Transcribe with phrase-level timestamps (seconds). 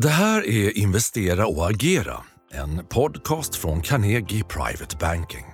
[0.00, 2.16] Det här är Investera och agera,
[2.52, 5.44] en podcast från Carnegie Private Banking.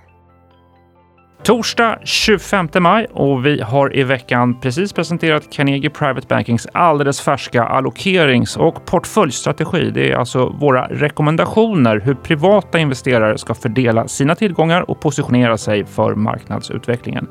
[1.43, 7.63] Torsdag 25 maj och vi har i veckan precis presenterat Carnegie Private Bankings alldeles färska
[7.63, 9.91] allokerings och portföljstrategi.
[9.93, 15.85] Det är alltså våra rekommendationer hur privata investerare ska fördela sina tillgångar och positionera sig
[15.85, 17.27] för marknadsutvecklingen.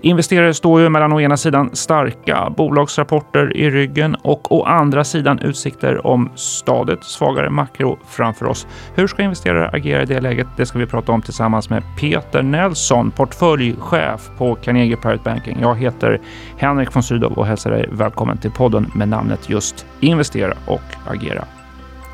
[0.00, 5.38] Investerare står ju mellan å ena sidan starka bolagsrapporter i ryggen och å andra sidan
[5.38, 8.66] utsikter om stadigt svagare makro framför oss.
[8.94, 10.46] Hur ska investerare agera i det läget?
[10.56, 15.58] Det ska vi prata om tillsammans med Peter Nelson, portföljchef på Carnegie Private Banking.
[15.60, 16.20] Jag heter
[16.56, 21.44] Henrik von Sydow och hälsar dig välkommen till podden med namnet just Investera och agera.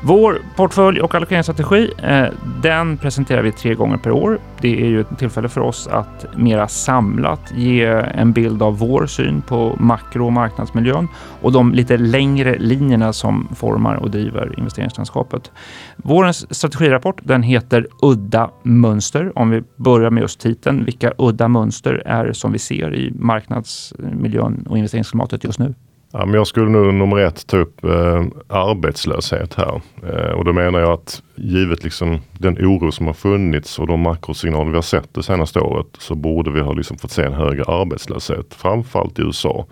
[0.01, 2.27] Vår portfölj och allokeringsstrategi, eh,
[2.61, 4.39] den presenterar vi tre gånger per år.
[4.61, 9.05] Det är ju ett tillfälle för oss att mera samlat ge en bild av vår
[9.05, 11.07] syn på makro och marknadsmiljön
[11.41, 15.51] och de lite längre linjerna som formar och driver investeringslandskapet.
[15.97, 19.31] Vårens strategirapport, den heter Udda mönster.
[19.35, 24.67] Om vi börjar med just titeln, vilka udda mönster är som vi ser i marknadsmiljön
[24.69, 25.73] och investeringsklimatet just nu?
[26.17, 29.81] Ja, men jag skulle nog nummer ett ta upp eh, arbetslöshet här.
[30.07, 33.99] Eh, och då menar jag att givet liksom den oro som har funnits och de
[33.99, 37.33] makrosignaler vi har sett det senaste året så borde vi ha liksom fått se en
[37.33, 38.53] högre arbetslöshet.
[38.53, 39.65] Framförallt i USA.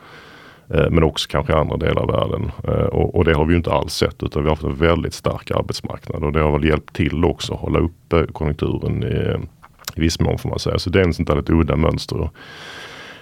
[0.70, 2.52] Eh, men också kanske i andra delar av världen.
[2.68, 5.14] Eh, och, och, det har vi inte alls sett utan vi har haft en väldigt
[5.14, 9.36] stark arbetsmarknad och det har väl hjälpt till också att hålla uppe konjunkturen i,
[9.96, 10.80] i viss mån får man säga.
[10.80, 12.30] Så det är en sånt där lite udda mönster.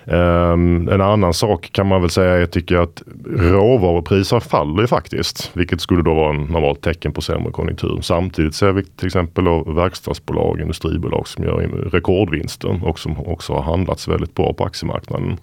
[0.05, 3.03] Um, en annan sak kan man väl säga är tycker jag att
[3.35, 5.51] råvarupriser faller faktiskt.
[5.53, 8.01] Vilket skulle då vara en normalt tecken på sämre konjunktur.
[8.01, 11.57] Samtidigt ser vi till exempel verkstadsbolag, industribolag som gör
[11.91, 15.37] rekordvinster och som också har handlats väldigt bra på aktiemarknaden.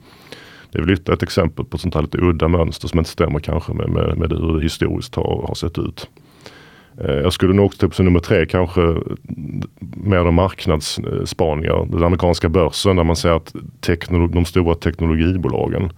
[0.72, 3.10] Det är väl ytterligare ett exempel på ett sånt här lite udda mönster som inte
[3.10, 6.08] stämmer kanske med, med, med hur det historiskt har, har sett ut.
[7.04, 8.80] Eh, jag skulle nog också ta upp som nummer tre kanske
[9.96, 11.86] mer de marknadsspaningar.
[11.90, 13.54] Den amerikanska börsen där man ser att
[14.32, 15.92] de stora teknologibolagen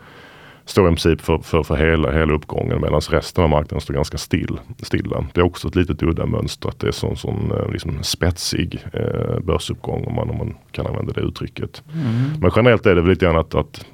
[0.71, 4.19] står i princip för, för, för hela, hela uppgången medan resten av marknaden står ganska
[4.19, 5.25] still, stilla.
[5.35, 8.85] Det är också ett litet udda mönster att det är sån, sån eh, liksom spetsig
[8.93, 11.83] eh, börsuppgång om man, om man kan använda det uttrycket.
[11.93, 12.41] Mm.
[12.41, 13.87] Men generellt är det väl lite grann att, att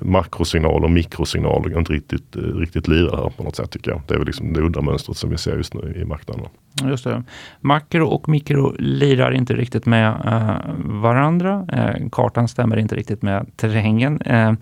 [0.00, 4.00] makrosignaler och mikrosignaler inte riktigt, eh, riktigt lirar här på något sätt tycker jag.
[4.06, 6.46] Det är väl liksom det udda mönstret som vi ser just nu i marknaden.
[6.82, 7.22] Just det.
[7.60, 11.66] Makro och mikro lirar inte riktigt med uh, varandra.
[11.72, 14.22] Uh, kartan stämmer inte riktigt med terrängen.
[14.22, 14.52] Uh,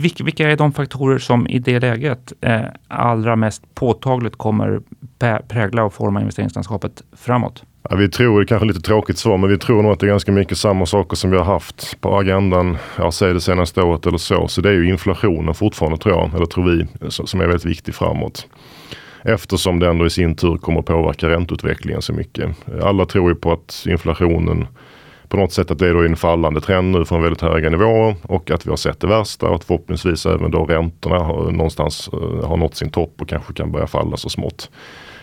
[0.00, 2.32] vilka, vilka är de faktorer som i det läget
[2.88, 4.80] allra mest påtagligt kommer
[5.48, 7.64] prägla och forma investeringslandskapet framåt?
[7.90, 10.10] Ja, vi tror, det kanske lite tråkigt svar, men vi tror nog att det är
[10.10, 14.06] ganska mycket samma saker som vi har haft på agendan, jag säger det senaste året
[14.06, 14.48] eller så.
[14.48, 17.94] Så det är ju inflationen fortfarande tror jag, eller tror vi, som är väldigt viktig
[17.94, 18.46] framåt.
[19.28, 22.50] Eftersom det ändå i sin tur kommer påverka ränteutvecklingen så mycket.
[22.82, 24.66] Alla tror ju på att inflationen
[25.28, 28.16] på något sätt att det är då en fallande trend nu från väldigt höga nivåer
[28.22, 32.10] och att vi har sett det värsta och att förhoppningsvis även då räntorna har, någonstans
[32.12, 34.70] eh, har nått sin topp och kanske kan börja falla så smått.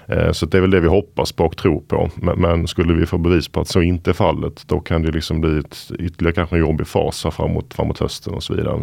[0.07, 2.09] Eh, så det är väl det vi hoppas på och tror på.
[2.15, 5.11] Men, men, skulle vi få bevis på att så inte är fallet då kan det
[5.11, 8.79] liksom bli ett, ytterligare kanske en jobbig fas här framåt, framåt hösten och så vidare.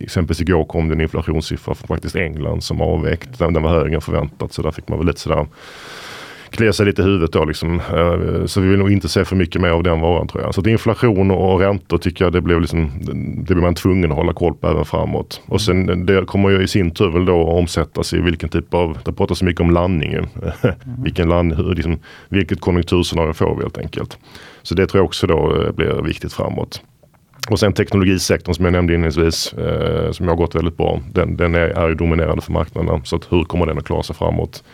[0.00, 3.38] Exempelvis igår kom det en inflationssiffra från faktiskt England som avvek.
[3.38, 5.46] Den, den var högre än förväntat så där fick man väl lite sådär
[6.52, 7.80] klia sig lite i huvudet då liksom.
[7.80, 10.54] Eh, så vi vill nog inte se för mycket mer av den varan tror jag.
[10.54, 12.90] Så att inflation och räntor tycker jag det blev liksom,
[13.46, 15.40] det blir man tvungen att hålla koll på även framåt.
[15.46, 18.74] Och sen eh, det kommer ju i sin tur väl då omsättas i vilken typ
[18.74, 20.26] av, det pratas så mycket om landning mm.
[21.02, 21.98] vilken land, hur, liksom,
[22.28, 24.18] vilket konjunkturscenario får vi helt enkelt.
[24.62, 26.82] Så det tror jag också då eh, blir viktigt framåt.
[27.50, 31.00] Och sen teknologisektorn som jag nämnde inledningsvis, eh, som har gått väldigt bra.
[31.12, 33.00] Den, den är, är ju dominerande för marknaden.
[33.04, 34.64] Så att hur kommer den att klara sig framåt?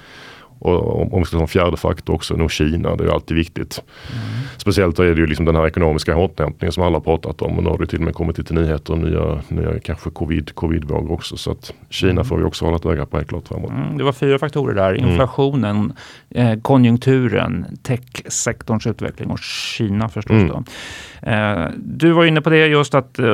[0.58, 3.82] Och om vi ska ta en fjärde faktor också, nog Kina, det är alltid viktigt.
[4.12, 4.24] Mm.
[4.56, 7.56] Speciellt då är det ju liksom den här ekonomiska återhämtningen som alla har pratat om
[7.56, 10.54] och nu har det till och med kommit till nyheter och nya, nya kanske covid,
[10.54, 11.36] covidvågor också.
[11.36, 12.24] Så att Kina mm.
[12.24, 13.70] får vi också hålla ett öga på helt klart framåt.
[13.70, 15.10] Mm, det var fyra faktorer där, mm.
[15.10, 15.92] inflationen,
[16.30, 20.32] eh, konjunkturen, techsektorns utveckling och Kina förstås.
[20.32, 20.48] Mm.
[20.48, 20.62] Då.
[21.22, 23.24] Eh, du var inne på det just att eh,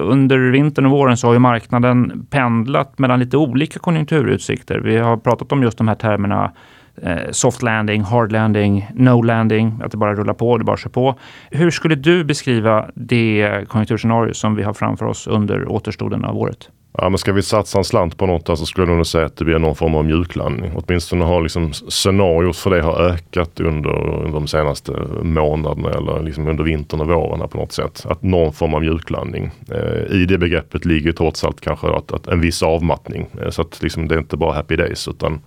[0.00, 4.78] under vintern och våren så har ju marknaden pendlat mellan lite olika konjunkturutsikter.
[4.78, 6.52] Vi har pratat om just de här termerna
[7.02, 10.90] Eh, soft landing, hard landing, no landing, att det bara rullar på, det bara kör
[10.90, 11.14] på.
[11.50, 16.68] Hur skulle du beskriva det konjunkturscenario som vi har framför oss under återstoden av året?
[16.98, 19.36] Ja, men ska vi satsa en slant på något så skulle jag nog säga att
[19.36, 20.72] det blir någon form av mjuklandning.
[20.74, 23.92] Åtminstone har liksom scenariot för det har ökat under
[24.32, 24.92] de senaste
[25.22, 28.06] månaderna eller liksom under vintern och våren på något sätt.
[28.08, 29.50] Att någon form av mjuklandning.
[29.72, 33.26] Eh, I det begreppet ligger trots allt kanske att, att en viss avmattning.
[33.42, 35.40] Eh, så att liksom det är inte bara happy days utan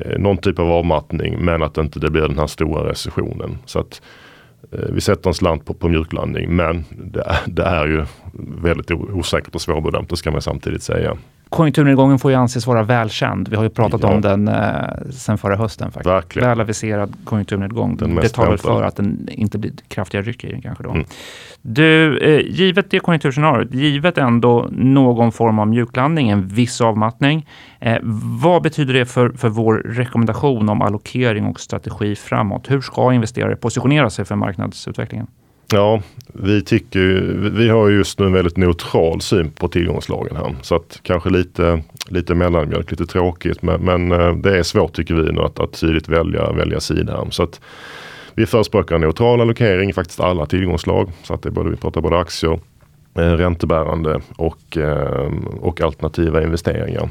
[0.00, 3.58] Eh, någon typ av avmattning men att inte det blir den här stora recessionen.
[3.64, 4.02] Så att
[4.72, 8.06] eh, vi sätter en slant på, på mjuklandning men det det är ju
[8.62, 11.16] väldigt osäkert och svårbedömt, det ska man samtidigt säga
[11.54, 13.48] konjunkturnedgången får ju anses vara välkänd.
[13.48, 14.14] Vi har ju pratat ja.
[14.14, 15.92] om den eh, sen förra hösten.
[15.92, 16.06] Faktiskt.
[16.06, 16.48] Verkligen.
[16.48, 17.96] Väl aviserad konjunkturnedgång.
[17.96, 20.90] det talar väl för att den inte blir kraftiga ryck i den kanske då.
[20.90, 21.04] Mm.
[21.62, 27.48] Du, eh, givet det konjunkturscenariot, givet ändå någon form av mjuklandning, en viss avmattning.
[27.80, 27.98] Eh,
[28.42, 32.70] vad betyder det för, för vår rekommendation om allokering och strategi framåt?
[32.70, 35.26] Hur ska investerare positionera sig för marknadsutvecklingen?
[35.74, 37.00] Ja, vi tycker
[37.50, 40.56] vi har just nu en väldigt neutral syn på tillgångslagen här.
[40.62, 43.62] Så att kanske lite, lite mellanmjölk, lite tråkigt.
[43.62, 47.16] Men, men eh, det är svårt tycker vi nu att, att tydligt välja, välja sida
[47.16, 47.30] här.
[47.30, 47.60] Så att
[48.34, 51.10] vi förespråkar neutral allokering i faktiskt alla tillgångslag.
[51.22, 52.60] Så att det är både, vi pratar både aktier,
[53.14, 57.08] eh, räntebärande och, eh, och alternativa investeringar.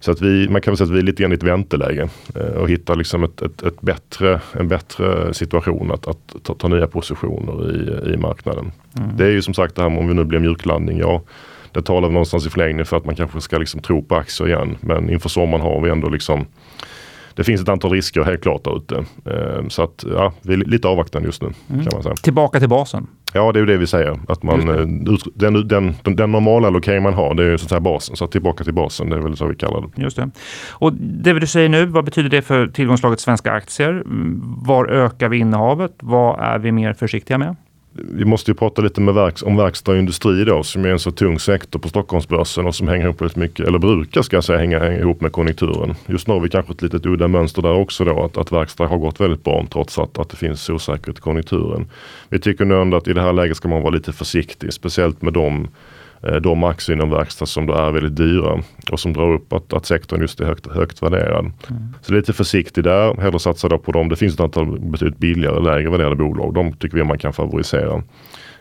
[0.00, 2.08] Så att vi, man kan väl säga att vi är lite grann i ett vänteläge
[2.34, 6.68] eh, och hittar liksom ett, ett, ett, bättre, en bättre situation att, att ta, ta,
[6.68, 8.72] nya positioner i, i marknaden.
[8.96, 9.16] Mm.
[9.16, 10.98] Det är ju som sagt det här om vi nu blir mjuklandning.
[10.98, 11.22] Ja,
[11.72, 14.48] det talar vi någonstans i förlängningen för att man kanske ska liksom tro på aktier
[14.48, 14.76] igen.
[14.80, 16.46] Men inför sommaren har vi ändå liksom
[17.36, 19.04] det finns ett antal risker helt klart där ute.
[19.24, 21.52] Eh, så att ja, vi är lite avvaktande just nu.
[21.70, 21.84] Mm.
[21.84, 22.14] Kan man säga.
[22.14, 23.06] Tillbaka till basen.
[23.36, 24.20] Ja, det är ju det vi säger.
[24.28, 24.74] Att man, eh,
[25.34, 28.16] den, den, den, den normala allokering man har, det är så att säga basen.
[28.16, 30.02] Så tillbaka till basen, det är väl så vi kallar det.
[30.02, 30.30] Just det.
[30.70, 34.02] Och det du säger nu, vad betyder det för tillgångslaget svenska aktier?
[34.66, 35.92] Var ökar vi innehavet?
[35.98, 37.56] Vad är vi mer försiktiga med?
[37.98, 40.98] Vi måste ju prata lite med verks, om verkstad och industri då som är en
[40.98, 44.44] så tung sektor på Stockholmsbörsen och som hänger ihop väldigt mycket, eller brukar ska jag
[44.44, 45.94] säga hänga, hänga ihop med konjunkturen.
[46.06, 48.86] Just nu har vi kanske ett litet udda mönster där också då att, att verkstad
[48.86, 51.86] har gått väldigt bra trots att, att det finns osäkerhet i konjunkturen.
[52.28, 55.22] Vi tycker nu ändå att i det här läget ska man vara lite försiktig, speciellt
[55.22, 55.68] med de
[56.42, 59.86] de aktier inom verkstad som då är väldigt dyra och som drar upp att, att
[59.86, 61.44] sektorn just är högt, högt värderad.
[61.44, 61.82] Mm.
[62.00, 64.08] Så lite försiktig där, hellre satsa då på dem.
[64.08, 66.54] Det finns ett antal betydligt billigare, lägre värderade bolag.
[66.54, 68.02] De tycker vi man kan favorisera.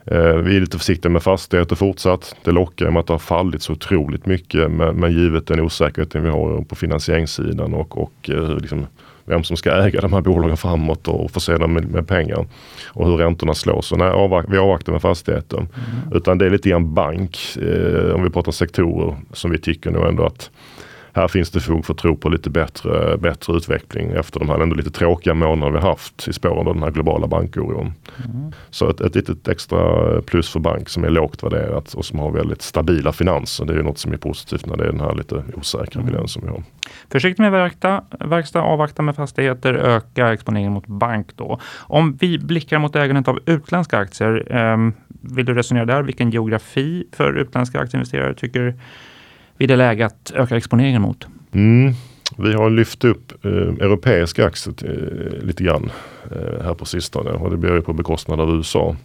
[0.05, 2.35] Eh, vi är lite försiktiga med fastigheter fortsatt.
[2.43, 6.23] Det lockar med att det har fallit så otroligt mycket men, men givet den osäkerheten
[6.23, 8.87] vi har på finansieringssidan och, och eh, liksom
[9.25, 12.45] vem som ska äga de här bolagen framåt och förse dem med, med pengar.
[12.87, 13.81] Och hur räntorna slår.
[13.81, 15.57] Så nej, avvak vi avvaktar med fastigheter.
[15.57, 15.69] Mm.
[16.11, 20.07] Utan det är lite grann bank, eh, om vi pratar sektorer, som vi tycker nog
[20.07, 20.49] ändå att
[21.15, 24.59] här finns det fog för att tro på lite bättre, bättre utveckling efter de här
[24.59, 27.93] ändå lite tråkiga månader vi haft i spåren av den här globala bankoron.
[28.25, 28.51] Mm.
[28.69, 32.31] Så ett, ett litet extra plus för bank som är lågt värderat och som har
[32.31, 33.65] väldigt stabila finanser.
[33.65, 36.05] Det är något som är positivt när det är den här lite osäkra mm.
[36.05, 36.63] miljön som vi har.
[37.11, 41.59] Försiktigt med verkstad, verkstad, avvakta med fastigheter, öka exponeringen mot bank då.
[41.77, 44.77] Om vi blickar mot ägandet av utländska aktier, eh,
[45.07, 46.03] vill du resonera där?
[46.03, 48.75] Vilken geografi för utländska aktieinvesterare tycker
[49.57, 51.27] vid det läge att öka exponeringen mot?
[51.51, 51.93] Mm.
[52.37, 55.91] Vi har lyft upp eh, europeiska aktier eh, lite grann
[56.31, 58.95] eh, här på sistone och det blir ju på bekostnad av USA.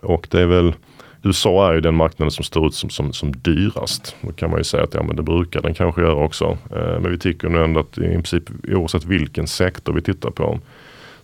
[0.00, 0.74] Och det är väl
[1.22, 4.16] USA är ju den marknaden som står ut som, som, som dyrast.
[4.20, 6.58] Då kan man ju säga att ja, men det brukar den kanske göra också.
[6.76, 10.60] Eh, men vi tycker nu ändå att i princip oavsett vilken sektor vi tittar på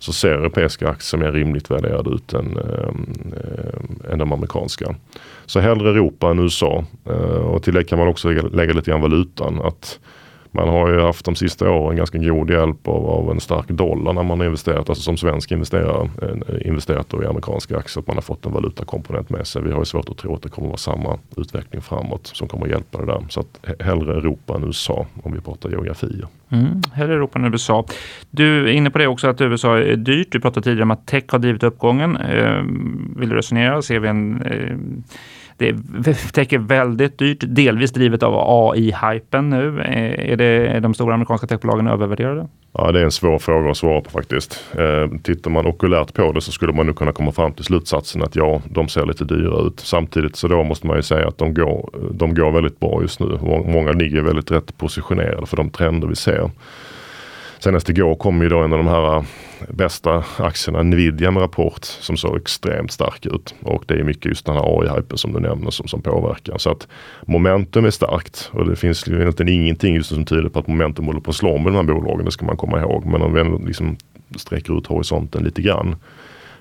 [0.00, 4.94] så ser europeiska aktier mer rimligt värderade ut än, äh, än de amerikanska.
[5.46, 6.84] Så hellre Europa än USA.
[7.06, 9.60] Äh, och till det kan man också lägga, lägga lite grann valutan.
[9.60, 9.98] Att
[10.52, 14.12] man har ju haft de sista åren ganska god hjälp av, av en stark dollar
[14.12, 18.16] när man har investerat, alltså som svensk investerare, eh, investerat i amerikanska aktier, att man
[18.16, 19.62] har fått en valutakomponent med sig.
[19.62, 22.48] Vi har ju svårt att tro att det kommer att vara samma utveckling framåt som
[22.48, 23.26] kommer att hjälpa det där.
[23.28, 26.26] Så att hellre Europa än USA om vi pratar geografier.
[26.48, 27.84] Mm, hellre Europa än USA.
[28.30, 30.32] Du är inne på det också att USA är dyrt.
[30.32, 32.16] Du pratade tidigare om att tech har drivit uppgången.
[32.16, 33.82] Ehm, vill du resonera?
[33.82, 34.76] Ser vi en eh,
[35.62, 39.80] eh, det täcker väldigt dyrt, delvis drivet av AI-hypen nu.
[39.80, 42.48] Eh, är, det, är de stora amerikanska techbolagen övervärderade?
[42.72, 44.64] Ja, det är en svår fråga att svara på faktiskt.
[44.78, 48.22] Eh, tittar man okulärt på det så skulle man nog kunna komma fram till slutsatsen
[48.22, 49.80] att ja, de ser lite dyra ut.
[49.80, 53.20] Samtidigt så då måste man ju säga att de går, de går väldigt bra just
[53.20, 53.38] nu.
[53.66, 56.50] Många ligger väldigt rätt positionerade för de trender vi ser.
[57.60, 59.24] Senast igår kom ju då en av de här eh,
[59.68, 63.54] bästa aktierna, Nvidia med rapport som såg extremt stark ut.
[63.62, 66.58] Och det är mycket just den här AI-hypen som du nämner som, som påverkar.
[66.58, 66.88] Så att
[67.26, 71.06] momentum är starkt och det finns ju egentligen ingenting just som tyder på att momentum
[71.06, 72.24] håller på att slå med de här bolagen.
[72.24, 73.06] Det ska man komma ihåg.
[73.06, 73.96] Men om vi liksom
[74.36, 75.96] sträcker ut horisonten lite grann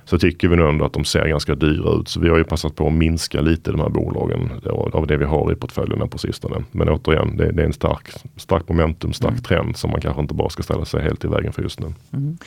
[0.09, 2.07] så tycker vi nog ändå att de ser ganska dyra ut.
[2.07, 4.49] Så vi har ju passat på att minska lite de här bolagen
[4.93, 6.63] av det vi har i portföljerna på sistone.
[6.71, 9.43] Men återigen, det, det är en stark, stark momentum, stark mm.
[9.43, 11.93] trend som man kanske inte bara ska ställa sig helt i vägen för just nu.
[12.13, 12.37] Mm.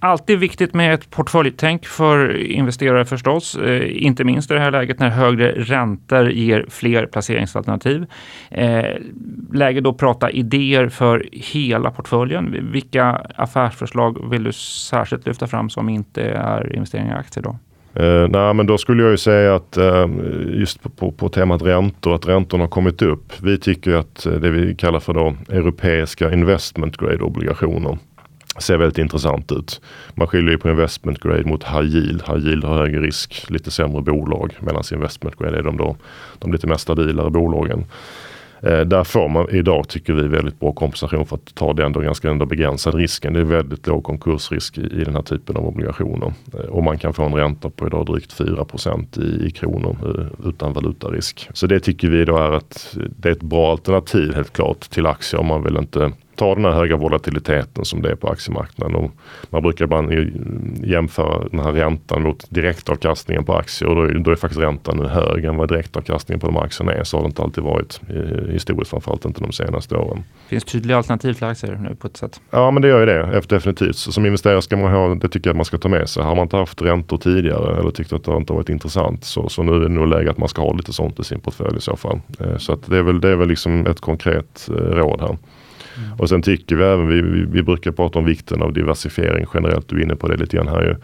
[0.00, 4.98] Alltid viktigt med ett portföljtänk för investerare förstås, eh, inte minst i det här läget
[4.98, 8.06] när högre räntor ger fler placeringsalternativ.
[8.50, 8.84] Eh,
[9.52, 12.72] läge då prata idéer för hela portföljen.
[12.72, 17.56] Vilka affärsförslag vill du särskilt lyfta fram som inte är investeringar i aktier då?
[17.94, 20.06] Eh, nej, men då skulle jag ju säga att eh,
[20.48, 23.32] just på, på, på, temat räntor, att räntorna har kommit upp.
[23.42, 27.98] Vi tycker att eh, det vi kallar för då europeiska investment grade obligationer
[28.58, 29.80] ser väldigt intressant ut.
[30.14, 32.22] Man skiljer ju på investment grade mot high yield.
[32.26, 35.96] High yield har högre risk, lite sämre bolag medan investment grade är de, då,
[36.38, 37.84] de lite mer stabilare bolagen.
[38.62, 42.00] Eh, där får man idag, tycker vi, väldigt bra kompensation för att ta den då
[42.00, 43.32] ganska ändå begränsade risken.
[43.32, 46.32] Det är väldigt låg konkursrisk i, i den här typen av obligationer.
[46.54, 48.66] Eh, och man kan få en ränta på idag drygt 4
[49.16, 51.48] i, i kronor eh, utan valutarisk.
[51.52, 55.06] Så det tycker vi då är ett, det är ett bra alternativ helt klart till
[55.06, 58.96] aktier om man vill inte ta den här höga volatiliteten som det är på aktiemarknaden.
[58.96, 59.10] Och
[59.50, 60.12] man brukar ibland
[60.84, 64.96] jämföra den här räntan mot direktavkastningen på aktier och då är, då är faktiskt räntan
[64.96, 67.04] nu högre än vad direktavkastningen på de aktierna är.
[67.04, 68.00] Så har det inte alltid varit
[68.48, 70.24] historiskt, framförallt inte de senaste åren.
[70.48, 72.40] Finns tydliga alternativ till aktier nu på ett sätt?
[72.50, 73.96] Ja, men det gör ju det definitivt.
[73.96, 76.22] Så som investerare ska man ha, det tycker jag att man ska ta med sig.
[76.22, 79.62] Har man inte haft räntor tidigare eller tyckt att det inte varit intressant så, så
[79.62, 81.80] nu är det nog läge att man ska ha lite sånt i sin portfölj i
[81.80, 82.20] så fall.
[82.40, 85.36] Eh, så att det är väl, det är väl liksom ett konkret eh, råd här.
[86.18, 89.88] Och sen tycker vi även, vi, vi, vi, brukar prata om vikten av diversifiering generellt.
[89.88, 90.96] Du är inne på det lite grann här ju.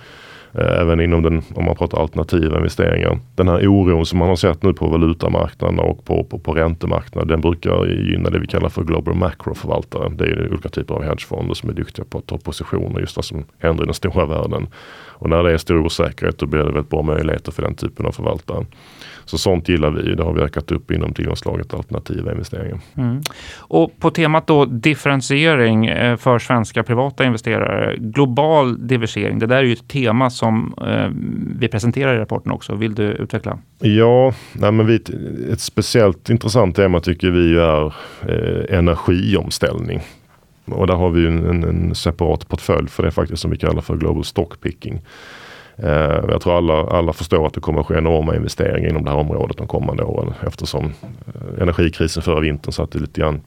[0.58, 3.18] Eh, även inom den, om man pratar alternativa investeringar.
[3.34, 7.28] Den här oron som man har sett nu på valutamarknaden och på, på, på räntemarknaden.
[7.28, 10.12] Den brukar gynna det vi kallar för global macro-förvaltare.
[10.16, 13.24] Det är olika typer av hedgefonder som är duktiga på att ta positioner just vad
[13.24, 14.66] som händer i den stora världen.
[15.18, 18.06] Och när det är stor osäkerhet då blir det väldigt bra möjligheter för den typen
[18.06, 18.66] av förvaltare.
[19.26, 20.14] Så sånt gillar vi.
[20.14, 22.78] Det har vi ökat upp inom tillgångslaget alternativa investeringar.
[22.96, 23.22] Mm.
[23.58, 27.96] Och på temat då differentiering eh, för svenska privata investerare.
[27.98, 31.08] Global diversifiering, det där är ju ett tema som eh,
[31.60, 32.74] vi presenterar i rapporten också.
[32.74, 33.58] Vill du utveckla?
[33.78, 34.94] Ja, nej men vi,
[35.52, 37.86] ett speciellt intressant tema tycker vi är
[38.28, 40.00] eh, energiomställning.
[40.64, 43.96] Och där har vi en, en, separat portfölj för det faktiskt som vi kallar för
[43.96, 44.94] Global Stockpicking.
[44.94, 45.00] Eh,
[45.78, 49.10] Eh, jag tror alla, alla förstår att det kommer att ske enorma investeringar inom det
[49.10, 53.40] här området de kommande åren eftersom eh, energikrisen förra vintern satte lite grann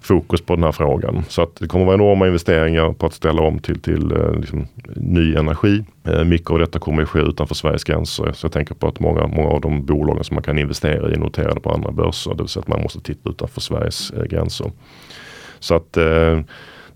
[0.00, 1.24] fokus på den här frågan.
[1.28, 4.34] Så att det kommer att vara enorma investeringar på att ställa om till, till eh,
[4.34, 5.84] liksom, ny energi.
[6.24, 8.32] Mycket av detta kommer att ske utanför Sveriges gränser.
[8.32, 11.12] Så jag tänker på att många, många av de bolagen som man kan investera i
[11.12, 12.30] är noterade på andra börser.
[12.30, 14.72] Det vill säga att man måste titta utanför Sveriges gränser.
[15.58, 15.98] Så att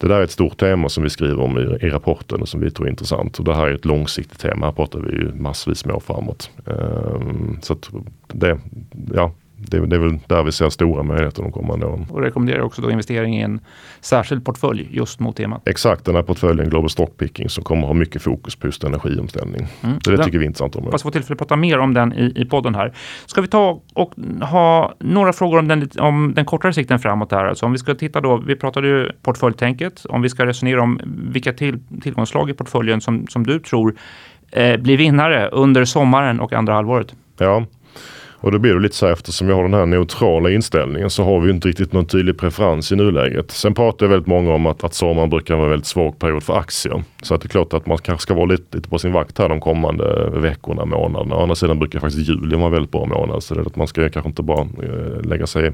[0.02, 2.60] det där är ett stort tema som vi skriver om i, i rapporten och som
[2.60, 3.38] vi tror är intressant.
[3.38, 4.66] Och det här är ett långsiktigt tema.
[4.66, 6.50] Här pratar vi ju massvis med år framåt.
[6.64, 7.76] Um, så
[8.28, 8.58] det,
[9.14, 9.32] ja,
[9.70, 12.06] det, det, är väl där vi ser stora möjligheter de kommande åren.
[12.10, 13.60] Och rekommenderar också då investering i en
[14.00, 15.68] särskild portfölj just mot temat.
[15.68, 19.66] Exakt, den här portföljen Global Stock Picking som kommer ha mycket fokus på just energiomställning.
[19.80, 20.00] Mm.
[20.00, 20.76] Så det den, tycker vi är intressant.
[20.76, 22.92] Om hoppas få tillfälle att prata mer om den i, i podden här.
[23.26, 27.44] Ska vi ta och ha några frågor om den, om den kortare sikten framåt här?
[27.44, 31.00] Alltså om vi ska titta då, vi pratade ju portföljtänket, om vi ska resonera om
[31.32, 33.94] vilka till, tillgångslag i portföljen som, som du tror
[34.52, 37.14] eh, blir vinnare under sommaren och andra halvåret.
[37.38, 37.64] Ja,
[38.42, 41.24] och då blir det lite så här eftersom vi har den här neutrala inställningen så
[41.24, 43.50] har vi inte riktigt någon tydlig preferens i nuläget.
[43.50, 46.58] Sen pratar väldigt många om att, att sommaren brukar vara en väldigt svag period för
[46.58, 47.04] aktier.
[47.22, 49.38] Så att det är klart att man kanske ska vara lite, lite på sin vakt
[49.38, 51.36] här de kommande veckorna, månaderna.
[51.36, 53.42] Å andra sidan brukar faktiskt juli vara en väldigt bra månad.
[53.42, 55.72] Så det är att man ska kanske inte bara eh, lägga sig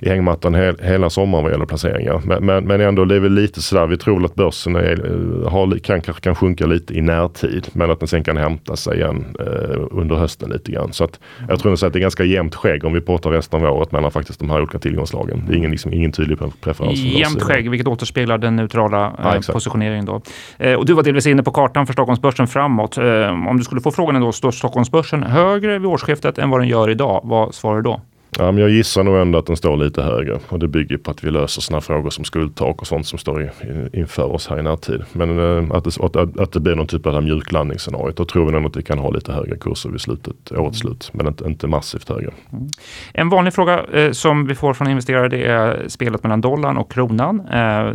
[0.00, 2.20] i hängmattan he hela sommaren vad gäller placeringar.
[2.24, 5.50] Men, men, men, ändå, det är väl lite sådär, vi tror att börsen är, eh,
[5.50, 9.36] har, kan, kan sjunka lite i närtid men att den sen kan hämta sig igen
[9.40, 10.92] eh, under hösten lite grann.
[10.92, 13.76] Så att jag tror att det är ganska jämnt skägg om vi pratar resten av
[13.76, 15.44] året mellan faktiskt de här olika tillgångslagen.
[15.46, 17.00] Det är ingen, liksom, ingen tydlig preferens.
[17.00, 20.20] Jämnt skägg, vilket återspeglar den neutrala eh, ja, positioneringen då.
[20.58, 22.98] Eh, och du var delvis inne på kartan för Stockholmsbörsen framåt.
[22.98, 26.68] Eh, om du skulle få frågan ändå, står Stockholmsbörsen högre vid årsskiftet än vad den
[26.68, 27.20] gör idag?
[27.24, 28.00] Vad svarar du då?
[28.38, 31.10] Ja, men jag gissar nog ändå att den står lite högre och det bygger på
[31.10, 33.50] att vi löser sådana frågor som skuldtak och sånt som står i,
[33.92, 35.02] inför oss här i närtid.
[35.12, 38.12] Men eh, att, det, att, att det blir någon typ av mjuklandningsscenario.
[38.16, 41.10] Då tror vi nog att vi kan ha lite högre kurser vid slutet, årets slut,
[41.12, 42.30] men inte, inte massivt högre.
[42.52, 42.68] Mm.
[43.14, 46.92] En vanlig fråga eh, som vi får från investerare det är spelet mellan dollarn och
[46.92, 47.40] kronan.
[47.40, 47.90] Eh,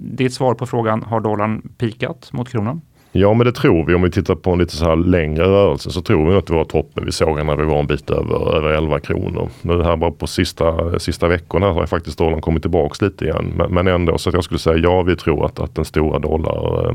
[0.00, 2.80] ditt svar på frågan, har dollarn pikat mot kronan?
[3.14, 3.94] Ja men det tror vi.
[3.94, 6.54] Om vi tittar på en lite så här längre rörelse så tror vi att det
[6.54, 9.48] var toppen vi såg när vi var en bit över, över 11 kronor.
[9.62, 13.52] Nu här bara på sista, sista veckorna har faktiskt dollarn kommit tillbaks lite igen.
[13.56, 16.18] Men, men ändå så att jag skulle säga ja vi tror att, att den stora
[16.18, 16.94] dollar eh,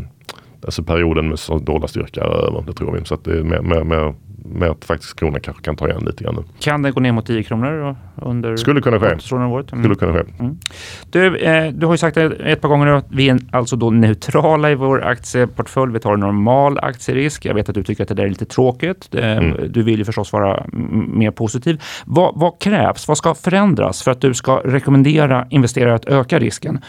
[0.65, 2.63] alltså perioden med dollarstyrka är över.
[2.67, 3.05] Det tror vi.
[3.05, 4.13] Så att det är mer, mer, mer
[4.47, 6.43] med att faktiskt kronan kanske kan ta igen lite grann nu.
[6.59, 9.05] Kan den gå ner mot 10 kronor under Skulle kunna ske.
[9.35, 9.71] året?
[9.71, 9.83] Mm.
[9.83, 10.23] Skulle kunna ske.
[10.39, 10.57] Mm.
[11.09, 14.71] Du, eh, du har ju sagt ett par gånger att vi är alltså då neutrala
[14.71, 15.93] i vår aktieportfölj.
[15.93, 17.45] Vi tar en normal aktierisk.
[17.45, 19.15] Jag vet att du tycker att det där är lite tråkigt.
[19.15, 19.71] Eh, mm.
[19.71, 20.65] Du vill ju förstås vara
[21.13, 21.81] mer positiv.
[22.05, 23.07] Vad, vad, krävs?
[23.07, 26.79] Vad ska förändras för att du ska rekommendera investerare att öka risken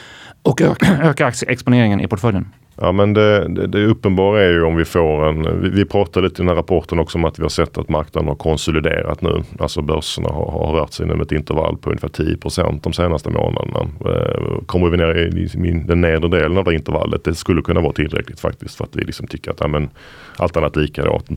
[0.42, 2.48] och öka, öka aktieexponeringen i portföljen?
[2.80, 6.28] Ja men det, det, det uppenbara är ju om vi får en, vi, vi pratade
[6.28, 9.22] lite i den här rapporten också om att vi har sett att marknaden har konsoliderat
[9.22, 9.42] nu.
[9.58, 13.80] Alltså börserna har, har rört sig inom ett intervall på ungefär 10% de senaste månaderna.
[13.80, 17.80] Eh, kommer vi ner i, i den nedre delen av det intervallet, det skulle kunna
[17.80, 19.90] vara tillräckligt faktiskt för att vi liksom tycker att ja, men,
[20.36, 21.30] allt annat lika då, att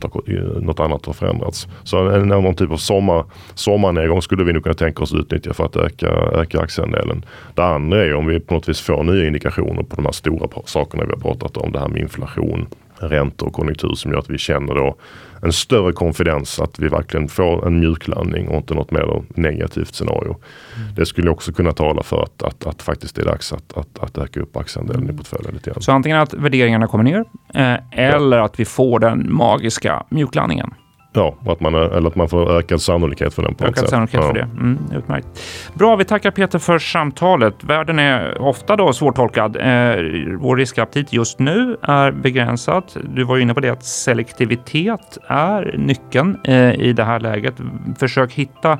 [0.62, 1.68] något annat har förändrats.
[1.84, 5.64] Så en, någon typ av sommar, sommarnedgång skulle vi nog kunna tänka oss utnyttja för
[5.64, 7.24] att öka, öka aktieandelen.
[7.54, 10.48] Det andra är om vi på något vis får nya indikationer på de här stora
[10.64, 12.66] sakerna vi har pratat pratat om det här med inflation,
[12.98, 14.96] räntor och konjunktur som gör att vi känner då
[15.42, 20.36] en större konfidens att vi verkligen får en mjuklandning och inte något mer negativt scenario.
[20.76, 20.94] Mm.
[20.94, 23.98] Det skulle också kunna tala för att, att, att faktiskt det är dags att, att,
[23.98, 25.14] att öka upp aktieandelen mm.
[25.14, 25.82] i portföljen lite grann.
[25.82, 27.24] Så antingen att värderingarna kommer ner
[27.54, 28.44] eh, eller ja.
[28.44, 30.74] att vi får den magiska mjuklandningen.
[31.12, 33.54] Ja, att man, eller att man får ökad sannolikhet för den.
[33.54, 34.26] På ökad sannolikhet ja.
[34.26, 34.40] för det.
[34.40, 35.26] Mm, utmärkt.
[35.74, 37.64] Bra, vi tackar Peter för samtalet.
[37.64, 39.56] Världen är ofta då svårtolkad.
[39.56, 39.62] Eh,
[40.38, 42.84] vår riskaptit just nu är begränsad.
[43.14, 47.54] Du var inne på det att selektivitet är nyckeln eh, i det här läget.
[47.98, 48.78] Försök hitta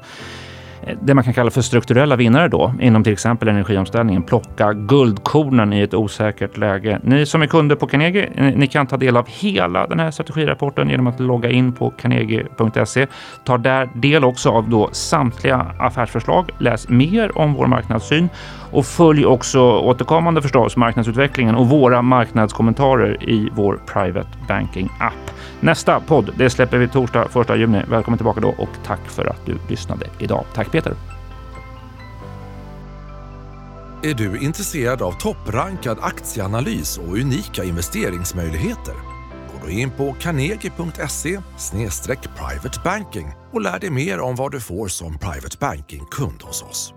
[0.86, 4.22] Eh, det man kan kalla för strukturella vinnare då inom till exempel energiomställningen.
[4.22, 7.00] Plocka guldkornen i ett osäkert läge.
[7.02, 10.10] Ni som är kunder på Carnegie, eh, ni kan ta del av hela den här
[10.10, 13.06] strategirapporten genom att logga in på carnegie.se.
[13.44, 16.50] Ta där del också av då samtliga affärsförslag.
[16.58, 18.28] Läs mer om vår marknadssyn
[18.72, 25.34] och följ också återkommande förstås marknadsutvecklingen och våra marknadskommentarer i vår Private Banking app.
[25.60, 27.82] Nästa podd det släpper vi torsdag 1 juni.
[27.88, 30.44] Välkommen tillbaka då och tack för att du lyssnade idag.
[30.54, 30.94] Tack Peter!
[34.04, 38.94] Är du intresserad av topprankad aktieanalys och unika investeringsmöjligheter?
[39.52, 41.40] Gå då in på carnegie.se
[42.36, 46.94] privatebanking och lär dig mer om vad du får som private banking-kund hos oss.